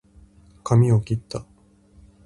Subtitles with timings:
[0.63, 1.45] かみをきった